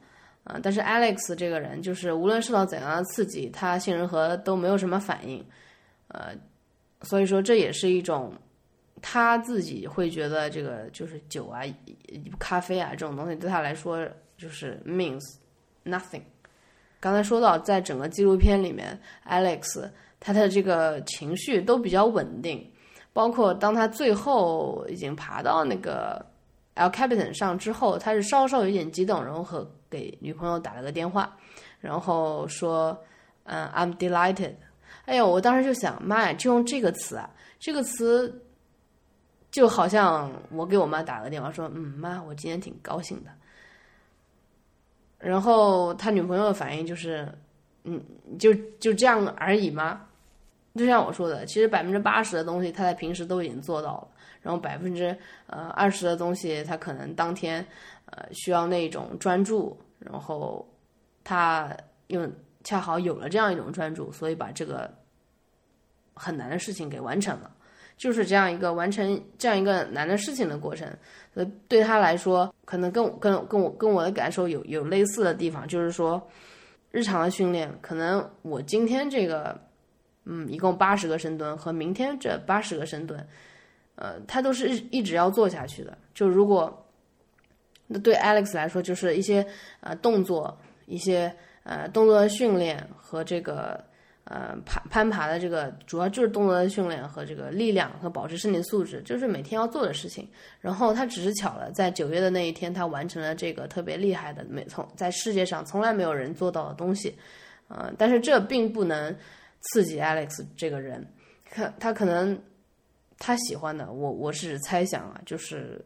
[0.44, 5.44] 啊，但是 Alex 这个人就是无论受到怎样的刺激，他杏仁核都没有什么反应，
[6.08, 6.32] 呃，
[7.02, 8.32] 所以说这也是一种
[9.02, 11.60] 他自己会觉得这个就是酒啊、
[12.38, 15.22] 咖啡啊这种东西对他来说就是 means
[15.84, 16.22] nothing。
[16.98, 22.66] 刚才说到，在整个纪录片里面，Alex 他的这个情绪都比较稳定。
[23.12, 26.24] 包括当他最后已经爬到那个
[26.74, 31.36] El Capitan 上之后，他是稍稍有点激动，然后和给女朋友打了个电话，
[31.80, 32.98] 然后说
[33.44, 34.54] ：“嗯，I'm delighted。”
[35.04, 38.42] 哎呀，我当时就想，妈呀，就用这个词啊，这个词
[39.50, 43.30] 就好像我给我妈打了个电话说：“嗯，妈，我今天挺高兴的。”
[45.18, 47.30] 然后他女朋友的反应就是
[47.84, 48.02] ：“嗯，
[48.38, 50.06] 就就这样而已吗？”
[50.74, 54.08] 就像我说的，其实百分之八十的东西他在平时都已经做到了，
[54.40, 55.14] 然后百分之
[55.46, 57.62] 呃二十的东西他可能当天
[58.06, 60.66] 呃需要那种专注，然后
[61.22, 62.26] 他又
[62.64, 64.90] 恰好有了这样一种专注，所以把这个
[66.14, 67.50] 很难的事情给完成了，
[67.98, 70.88] 就是这样一个完成这样一个难的事情的过程。
[71.34, 76.26] 呃，对他来说，可能跟跟跟我跟我的感受有有类似的地方，就是说
[76.90, 79.60] 日常的训练，可能我今天这个。
[80.24, 83.26] 嗯，一共八十个深蹲和明天这八十个深蹲，
[83.96, 85.98] 呃，他都是一一直要做下去的。
[86.14, 86.86] 就如果
[87.88, 89.44] 那对 Alex 来说，就是一些
[89.80, 90.56] 呃动作，
[90.86, 93.82] 一些呃动作的训练和这个
[94.22, 100.28] 呃攀攀爬的这个，主要就是动作的训练和这个力量和保持身体素质，就是每天要做的事情。
[100.60, 107.12] 然后他只是巧了，在九月的那一天，他完成了这个特别厉害的，没从在世界上从来没有人做到的东西。
[107.66, 109.12] 呃，但是这并不能。
[109.62, 111.06] 刺激 Alex 这个人，
[111.44, 112.36] 看他可能
[113.18, 115.80] 他喜欢的，我我是猜想啊，就是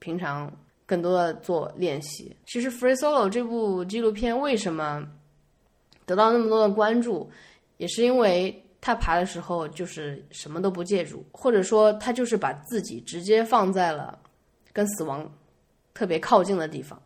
[0.00, 0.52] 平常
[0.84, 2.36] 更多的做练习。
[2.46, 5.06] 其实《Free Solo》这部纪录片为什么
[6.04, 7.30] 得到那么多的关注，
[7.76, 14.18] 也是因为他爬的时候就是什么都不借助，或者说他就是把自己直接放在了
[14.72, 15.30] 跟死亡
[15.94, 17.00] 特别靠近的地方。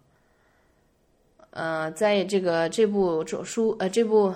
[1.51, 4.35] 呃，在这个这部这书呃这部。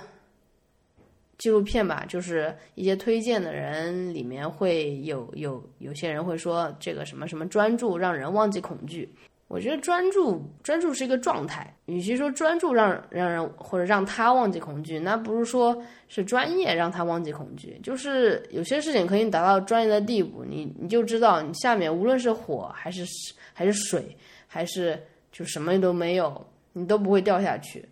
[1.38, 9.09] 纪录片吧，就是一些推荐的人里面会有有有些人会说这个什么什么专注让人忘记恐惧。
[9.46, 17.81] 我觉得专注专注是一个状态，与其说专注让让人或者让他忘记恐惧，那不如说是专业让他忘记恐惧。
[17.83, 23.07] 就是有些事情可以达到专业的地步，你你就知道你下面无论是火还是
[23.55, 24.14] 还是水
[24.46, 27.88] 还是就什么都没有，你都不会掉下去。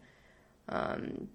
[0.66, 1.26] 嗯。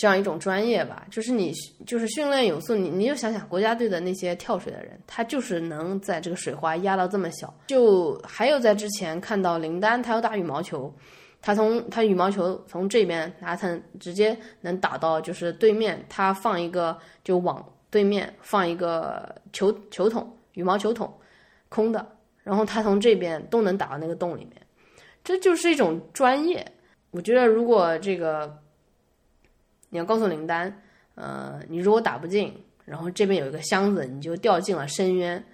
[0.00, 1.52] 这样一种专业吧，就是你
[1.86, 7.52] 就是训练有素，你你就想想国家队的那些跳水的人，他就是能在这个水花压到这么小。
[7.66, 10.90] 就还有在之前看到林丹，他要打羽毛球，
[11.42, 21.12] 他从他羽毛球从这边拿他直接能打到就是对面，他放一个就往对面放一个球球桶羽毛球桶
[21.68, 22.10] 空的，
[22.42, 24.52] 然后他从这边都能打到那个洞里面，
[25.22, 26.66] 这就是一种专业。
[27.10, 28.58] 我觉得如果这个。
[29.90, 30.74] 你要告诉林丹，
[31.16, 32.52] 呃，你如果打不进，
[32.84, 35.44] 然后这边有一个箱子，你就掉进了深渊。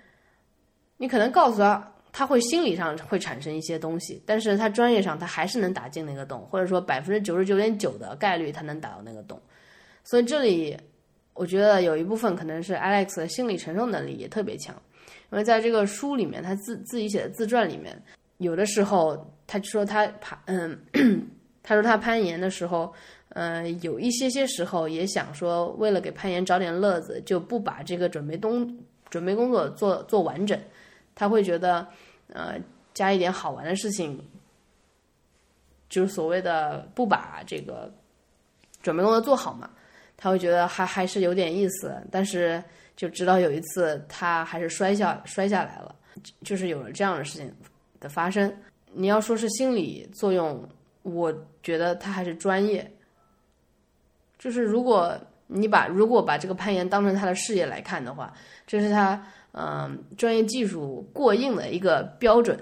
[0.99, 9.41] 你可能告诉他，他会心理上会产生一些东西，但是他专业上他还是能打进那个洞，或者说百分之九十九点九的概率他能打到那个洞。
[10.05, 10.77] 所以这里
[11.35, 14.75] 我觉得有一部分可能是 Alex 的心理承受能力也特别强，
[15.33, 18.01] 因为在这个书里面，他自自己写的自传里面，
[18.39, 20.79] 有的时候他说他爬，嗯，
[21.63, 22.93] 他说他攀岩的时候。
[23.39, 28.75] 嗯，有一些些时候也想说，为了给攀岩找点乐子，就不把这个准备东
[29.11, 30.59] 准备工作做做完整。
[31.15, 31.87] 他会觉得，
[32.33, 32.59] 呃，
[32.95, 34.19] 加一点好玩的事情，
[35.91, 37.93] 就是所谓的不把这个
[38.81, 39.69] 准备工作做好嘛。
[40.17, 42.65] 他会觉得还还是有点意思，但是
[42.97, 45.95] 就知道有一次他还是摔下摔下来了，
[46.43, 47.55] 就是有了这样的事情
[48.01, 48.51] 的发生。
[48.95, 50.67] 你要说是心理作用，
[51.03, 51.31] 我
[51.63, 52.91] 觉得他还是专业。
[54.47, 58.33] 就是如果你把如果把这个攀岩当成他的事业来看的话，
[58.65, 62.57] 这是他嗯专业技术过硬的一个标准。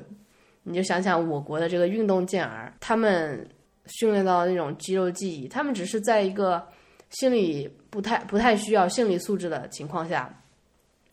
[0.62, 3.46] 你就想想我国的这个运动健儿，他们
[3.84, 6.66] 训练到那种肌肉记忆，他们只是在一个
[7.10, 10.34] 心理不太不太需要心理素质的情况下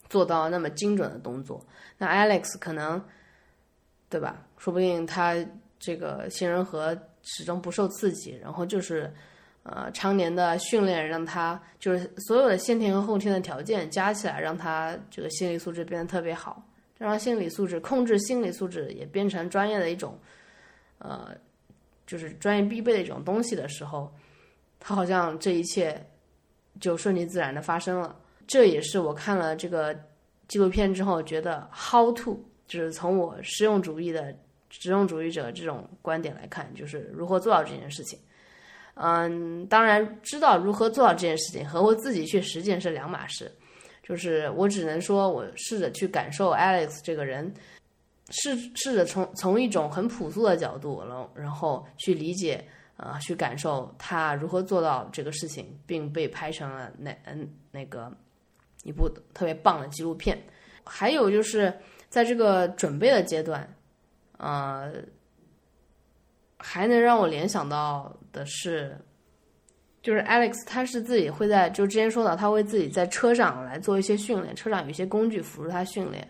[0.08, 1.62] 做到那么精准的动作。
[1.98, 2.98] 那 Alex 可能
[4.08, 4.42] 对吧？
[4.56, 5.36] 说不定他
[5.78, 9.12] 这个杏仁核始终不受刺激，然后就是。
[9.64, 16.62] 呃，常年的训练让他就是所有的先天和后天的条件加起来，让他这个心理素质变得特别好。
[16.98, 20.16] 让心理素质控制心理素质也变成专业的一种，
[20.98, 21.34] 呃，
[22.06, 24.12] 就是专业必备的一种东西的时候，
[24.78, 26.00] 他好像这一切
[26.78, 28.16] 就顺其自然的发生了。
[28.46, 29.92] 这也是我看了这个
[30.46, 34.32] 纪录片之后觉得 how to，就是从我实用主义的
[34.70, 38.16] 实用主义者这种观点来看，就是如何做到这件事情。
[38.94, 43.50] 嗯，当然知道如何做到这件事情和我自己去实践是两码事。
[44.02, 47.52] 就是我只能说，我试着去感受 Alex 这个人，
[48.30, 52.62] 试试着从从一种很朴素的角度，然后然后去理解
[52.96, 58.12] 啊，去感受他如何做到这个事情，并被拍成了那嗯那个
[58.82, 60.36] 一部特别棒的纪录片。
[60.84, 61.72] 还有就是
[62.08, 63.66] 在这个准备的阶段，
[64.36, 64.92] 呃。
[66.64, 68.96] 还能让我联想到的是，
[70.00, 76.26] 就是 Alex，他是自己会在就之前说到，他会自己在车上来做一些训练，车上有一些工具辅助他训练，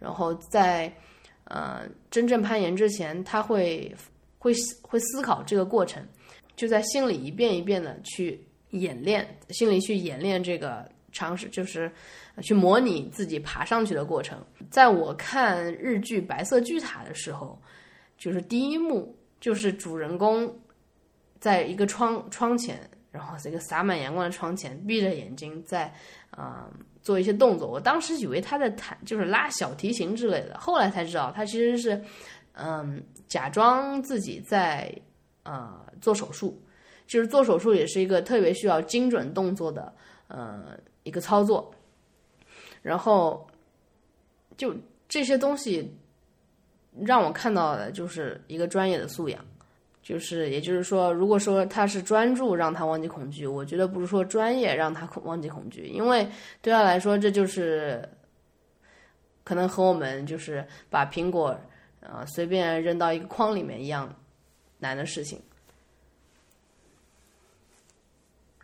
[0.00, 0.92] 然后在
[1.44, 3.94] 呃真正攀岩之前，他会
[4.38, 6.04] 会会思考这个过程，
[6.56, 11.88] 就在心里一遍一遍的去演练，心里去演练这个尝试，就是
[12.42, 14.44] 去模拟自己爬上去的过程。
[14.68, 17.56] 在我看日剧《白色巨塔》的时候，
[18.18, 19.16] 就是第一幕。
[19.46, 20.52] 就是主人公
[21.38, 22.80] 在一个窗窗前，
[23.12, 25.94] 然后是一个洒满阳光的窗前，闭着眼睛在
[26.30, 26.68] 啊
[27.00, 27.68] 做一些动作。
[27.68, 32.02] 我当时以为他在弹，就是拉小提琴之类的，后来才知道他其实是
[32.54, 34.92] 嗯假装自己在
[35.44, 36.60] 呃做手术。
[37.06, 39.94] 就是做手术也是一个特别需要精准动作的
[40.26, 41.72] 呃一个操作。
[42.82, 43.46] 然后
[44.56, 44.74] 就
[45.08, 45.96] 这些东西。
[47.04, 49.44] 让我看到的就是一个专业的素养，
[50.02, 56.26] 就是也就是说，如果说他是专注让他忘记恐惧，我觉得不是说专业让他恐忘记恐惧，因为
[56.62, 58.08] 对他来说，这就是
[59.44, 61.58] 可能和我们就是把苹果
[62.00, 64.12] 呃随便扔到一个筐里面一样
[64.78, 65.40] 难的事情。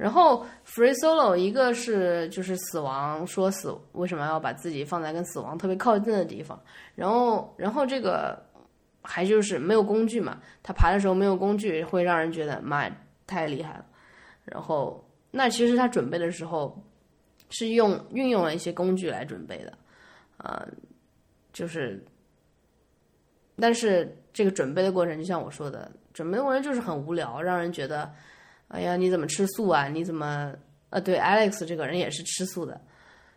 [0.02, 6.60] 然后 free solo 一个是就是死亡说死为什么要把自己放在跟死亡特别靠近的地方，
[6.96, 8.36] 然后然后这个
[9.00, 12.90] 还就是没有工具嘛，他爬的时候没有工具会让人觉得妈
[13.28, 13.86] 太厉害了。
[14.44, 16.76] 然后那其实他准备的时候
[17.50, 19.72] 是用运用了一些工具来准备的，
[20.36, 20.66] 啊，
[21.52, 22.04] 就是
[23.54, 28.12] 但是这个准备的过程就像我说的，准备的过程就是很无聊，让人觉得。
[28.72, 29.86] 哎呀，你怎么吃素啊？
[29.86, 30.52] 你怎么……
[30.88, 32.80] 呃，对，Alex 这个人也是吃素的，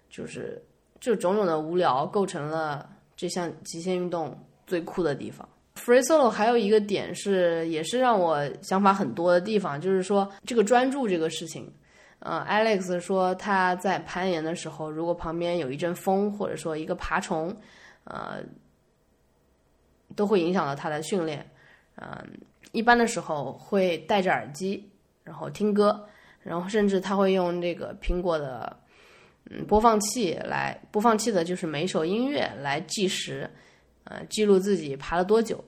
[0.10, 0.62] 就是
[1.00, 5.48] 就种种的无聊构成了这项极限运动最酷的地方。
[5.76, 11.70] Free Solo 还有一个点是，也是让我想法很多的地方，就是说这个专注这个事情。
[12.20, 17.56] 呃，Alex 说他在攀岩的时候，如果旁边有一阵风，或者说一个爬虫，
[18.06, 18.42] 呃，
[20.16, 21.46] 都会影响到他的训练。
[21.98, 22.08] 嗯，
[22.72, 24.90] 一般的时候会戴着耳机。
[25.26, 26.08] 然后听歌，
[26.42, 28.74] 然后甚至他会用这个苹果的
[29.50, 33.50] 嗯播放器来播放器的，就是每首音乐来计时，
[34.06, 35.62] 呃，记录自己爬了多久。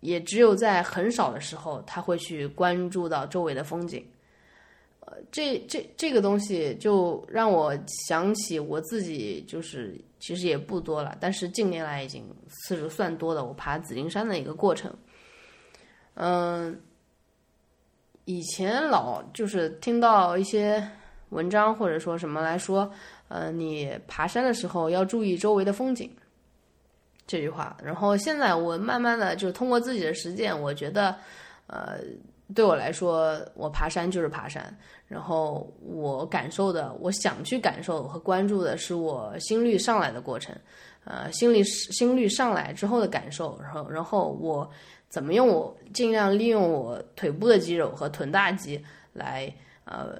[0.00, 4.04] 也只有在很少的时候，他会去关注到周围的风景。
[5.00, 7.74] 呃这这这个东西就让我
[8.08, 14.94] 想起我自己，就是其实也不多了，但是近年来已经次数算多的，我爬紫金山的一个过程。
[16.14, 16.78] 嗯，
[18.24, 20.86] 以前老就是听到一些
[21.30, 22.90] 文章或者说什么来说，
[23.28, 26.10] 呃，你爬山的时候要注意周围的风景
[27.26, 27.76] 这句话。
[27.82, 31.16] 然后现在我慢慢的就通过自己的实践，我觉得，
[31.66, 31.98] 呃。
[32.54, 34.62] 对我来说，我爬山就是爬山，
[35.08, 40.54] 然后我感受的，我想去感受和关注的是我心率上来的过程，
[41.04, 44.70] 呃，心率心率上来之后的感受，然后然后我
[45.14, 49.54] 怎么用我尽量利用我腿部的肌肉和臀大肌来
[49.84, 50.18] 呃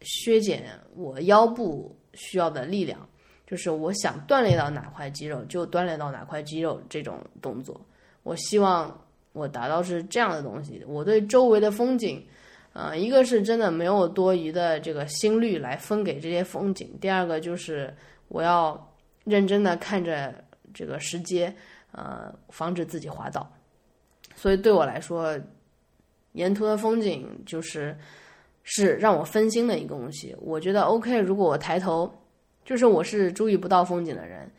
[0.00, 0.64] 削减
[0.96, 2.98] 我腰部需要的力量，
[3.46, 7.78] 就是我想锻炼到哪块肌肉就锻炼到哪块肌肉这种动作，
[8.22, 8.98] 我希望。
[9.34, 12.24] 我达到是这样的东西，我对周围的风景，
[12.72, 17.92] 呃，一个是真的没有多余的这个心率来分给这些风景，第二个就是
[18.28, 18.94] 我要
[19.24, 20.32] 认真的看着
[20.72, 21.52] 这个石阶，
[21.90, 23.52] 呃，防止自己滑倒。
[24.34, 25.38] 所以对我来说，
[26.32, 27.96] 沿途的风景就是
[28.62, 30.34] 是让我分心的一个东西。
[30.40, 32.12] 我觉得 OK，如果我抬头，
[32.64, 34.50] 就是我是注意不到风景的人，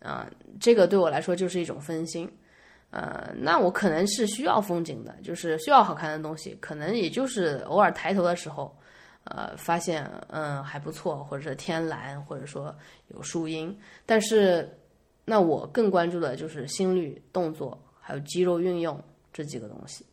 [0.00, 0.30] 啊，
[0.60, 2.30] 这个对我来说就是一种分心。
[2.90, 8.72] 呃，那我可能是需要风景的，就是需要好看的东西，可能也就是偶尔抬头的时候，
[9.24, 12.72] 呃，发现嗯还不错，或者是天蓝，或者说
[13.08, 13.76] 有树荫。
[14.06, 14.72] 但是，
[15.24, 19.02] 那我更关注的就是心率、动作还有肌肉运用
[19.34, 20.06] 这几个东西。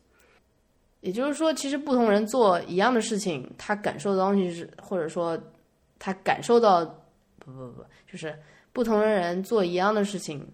[1.00, 5.40] 也就是说，其实不同人做一样的事情，他感受的东西是，或者说
[5.98, 6.84] 他感受到，
[7.38, 8.38] 不不不，就是
[8.72, 10.46] 不同的人做一样的事情。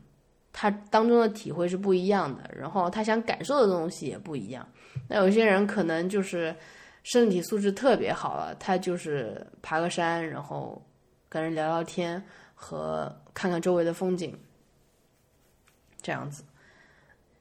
[0.50, 4.66] 他当中的体会是不一样的，然后他想感受的东西也不一样。
[5.06, 6.56] 那有些人可能就是
[7.04, 10.82] 身体素质特别好了，他就是爬个山，然后
[11.28, 12.20] 跟人聊聊天
[12.54, 14.36] 和看看周围的风景，
[16.00, 16.42] 这样子，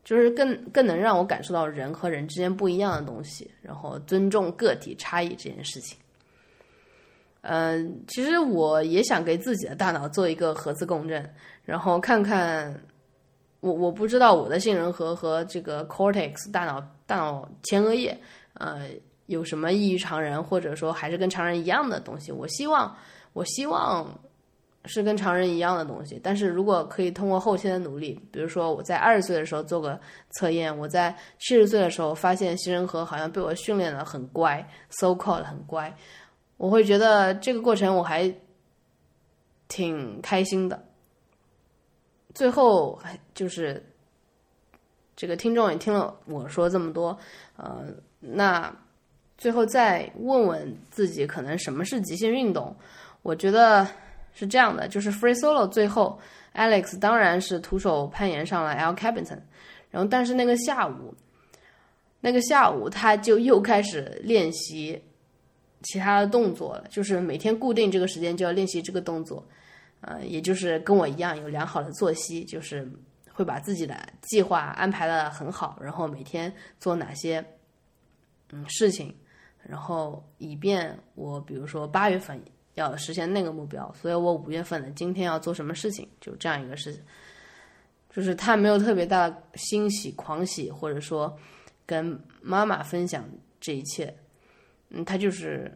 [0.08, 5.98] 就是更更能让我感受到人和人之间不一样的东西，然后尊重个体差异这件事情。
[7.42, 11.30] 嗯，其实我也想给自己的大脑做一个核磁共振，
[11.66, 12.74] 然后看看。
[13.60, 18.18] 我我不知道我的杏仁核和这个 cortex 大脑大脑前额叶，
[18.54, 18.88] 呃，
[19.26, 22.32] 有什么异于常人，或者说还是跟常人一样的东西。
[22.32, 22.96] 我希望
[23.34, 24.08] 我希望
[24.88, 26.20] 是跟常人一样的东西。
[26.24, 30.00] 但是如果可以通过后期的努力，比如说我在二十岁的时候做个
[30.32, 35.96] 测验，我在七十岁的时候发现杏仁核好像被我训练的很乖，so called 很乖，
[36.58, 38.34] 我会觉得这个过程我还
[39.68, 40.84] 挺开心的。
[42.34, 43.00] 最后，
[43.34, 43.84] 就是
[45.16, 47.18] 这个听众也听了我说这么多，
[47.56, 47.86] 呃，
[48.20, 48.74] 那
[49.38, 52.76] 最后再问问自己，可能什么是极限运动？
[53.24, 53.86] 我觉得
[54.40, 56.20] 是这样的，就是 free solo 最后
[56.54, 59.40] ，Alex 当然是徒手攀岩上了 El Capitan，
[59.90, 61.16] 然后但是那个下午，
[62.22, 65.02] 那个下午他就又开始练习
[65.82, 69.44] 其他的动作了，就是每天固定这个时间就要练习这个动作。
[70.02, 72.88] 呃，也就是跟我一样有良好的作息，就是
[73.34, 77.44] 会把自己的计划安排的很好，然后每天做哪些
[78.52, 79.16] 嗯事情，
[79.64, 82.40] 然后以便我比如说八月份
[82.78, 87.04] 要实现那个目标，所以我五月份的今天要做什么事情，就这样一个事情，
[88.10, 91.38] 就是他没有特别大的欣喜狂喜，或者说
[91.86, 93.24] 跟妈妈分享
[93.60, 94.16] 这一切，
[94.90, 95.72] 嗯，他就是。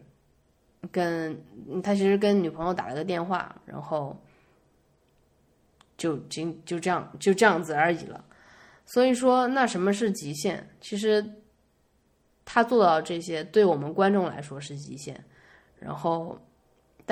[0.90, 1.40] 跟
[1.80, 4.20] 他其实跟女朋友打了个电话，然后
[5.96, 8.24] 就今就这样就这样子而已了。
[8.84, 10.68] 所以说，那什么是极限？
[10.80, 11.24] 其实
[12.44, 15.24] 他做到这些，对我们观众来说是极限。
[15.78, 16.36] 然后，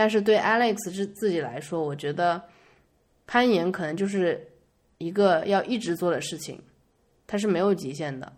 [0.00, 2.42] 但是对 Alex 自自己来说，我觉得
[3.26, 4.48] 攀岩可能就是
[4.96, 6.58] 一个要一直做的事情，
[7.26, 8.32] 它是没有极限的。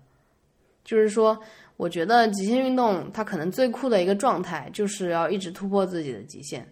[0.83, 1.41] 就是说。
[1.79, 6.65] 我觉得极限运动它可能最酷的一个状态，就是要一直突破自己的极限，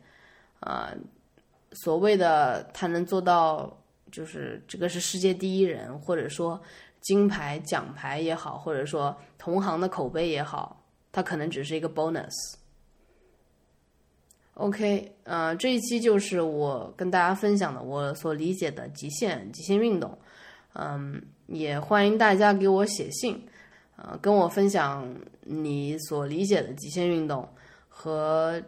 [0.61, 0.93] 啊，
[1.73, 3.77] 所谓的他能做到，
[4.13, 6.61] 就是这个是世界第一人，或者说
[7.01, 10.81] 金牌奖牌也好，或者说同行的口碑也好，
[11.11, 12.31] 它可能只是一个 bonus。
[14.55, 20.19] OK，呃，这一期就是我跟大家分享的我所理解的极限极限运动，
[20.75, 23.43] 嗯，也欢迎大家给我写信。
[23.97, 25.07] 呃，跟我分享
[25.43, 27.47] 你所理解的极限运动
[27.89, 28.63] 和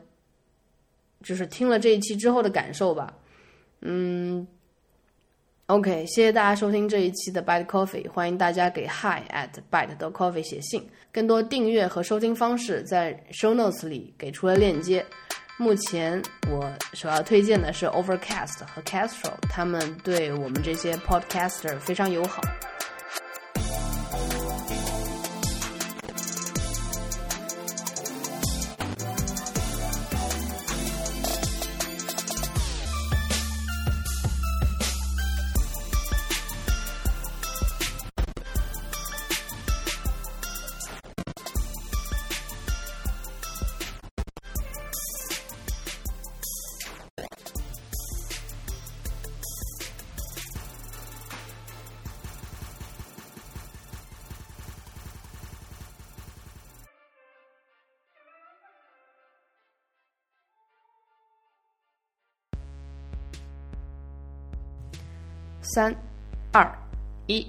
[1.22, 3.14] 就是听了这一期之后的感受吧。
[3.80, 4.46] 嗯
[5.66, 10.86] OK，谢谢大家收听这一期的 Bite Coffee，欢迎大家给 Hi at Bite 的 Coffee 写信。
[11.10, 15.04] 更多订阅和收听方式在 Show Notes 里给出了链接。
[15.58, 22.42] 目前我首要推荐的是 Overcast 和 Castro，他们对我们这些 Podcaster 非常友好。
[65.82, 65.92] 三、
[66.52, 66.72] 二、
[67.26, 67.44] 一，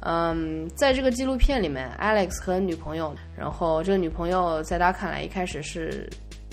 [0.00, 6.08] 嗯，在这个纪录片里面，Alex 和女朋友，然后这个女朋友在他看来一开始是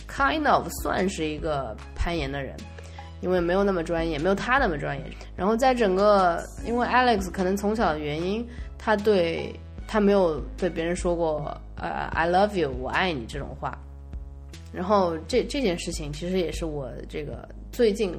[0.10, 2.54] kind of 算是一个攀岩的人，
[3.22, 5.06] 因为没有那么专业，没有他那么专业。
[5.38, 8.46] 然后在整个，因为 Alex 可能从小的原因，
[8.78, 9.58] 他对
[9.88, 13.78] 他没有对别人说过呃 I love you 我爱你这种话。
[14.74, 18.14] 然后这这件事情其实也是我这个最近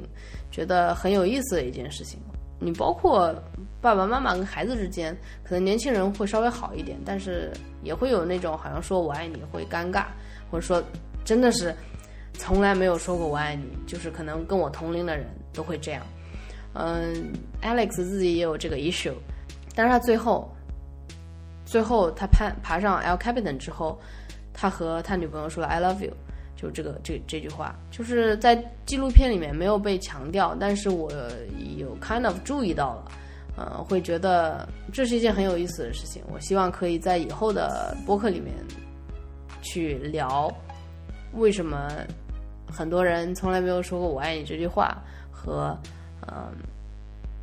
[0.50, 2.18] 觉得很有意思的一件事情。
[2.58, 3.32] 你包括
[3.80, 7.52] 爸爸妈妈跟孩子之间，可能年轻人会稍微好一点，但是
[7.82, 10.06] 也会有那种好像说我爱你会尴尬，
[10.50, 10.82] 或者说
[11.24, 11.74] 真的是
[12.34, 16.02] 从来没有说过我爱你，就是可能跟我同龄的人都会这样。
[16.74, 17.32] 嗯
[17.62, 19.14] ，Alex 自己也有这个 issue，
[19.74, 20.50] 但是他最后
[21.64, 23.98] 最后他攀爬上 El Capitan 之后，
[24.52, 26.12] 他和他女朋友说了 I love you。
[26.60, 31.08] 就这个这这句话，就是在纪录片里面没有被强调，但是我
[31.76, 33.12] 有 kind of 注意到了，
[33.56, 36.20] 呃，会觉得这是一件很有意思的事情。
[36.28, 38.52] 我希望可以在以后的播客里面
[39.62, 40.52] 去聊，
[41.34, 41.92] 为什么
[42.66, 45.00] 很多人从来没有说过“我爱你”这句话，
[45.30, 45.78] 和
[46.26, 46.52] 嗯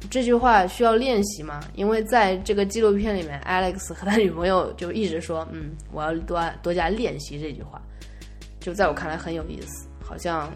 [0.09, 1.61] 这句话需要练习吗？
[1.74, 7.82] 因为在这个纪录片里面，Alex 和他女朋友就一直说：“嗯，我要多多加练习这句话。”
[8.66, 10.51] 就在我看来很有意思，好像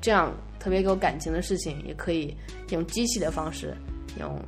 [0.00, 2.34] 这样特别有感情的事情，也可以
[2.70, 3.76] 用机器的方式，
[4.18, 4.40] 用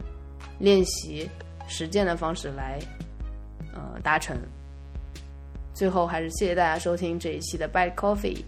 [0.59, 1.29] 练习
[1.69, 2.79] 实践的方式来
[3.75, 4.35] 呃达成。
[5.75, 8.43] 最后还是谢谢大家收听这一期的 Bad Coffee。